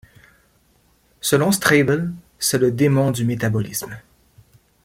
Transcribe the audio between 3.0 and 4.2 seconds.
du métabolisme.